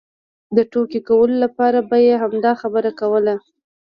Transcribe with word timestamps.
د 0.55 0.57
ټوکې 0.71 0.99
کولو 1.07 1.35
لپاره 1.45 1.79
به 1.89 1.97
یې 2.05 2.13
همدا 2.23 2.51
خبره 2.61 2.91
کوله. 2.99 3.35